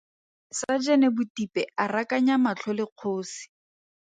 Sajene 0.59 1.07
Botipe 1.15 1.61
a 1.81 1.83
rakanya 1.93 2.35
matlho 2.43 2.71
le 2.77 2.85
kgosi. 2.89 3.43